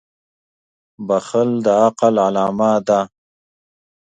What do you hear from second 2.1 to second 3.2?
علامه ده.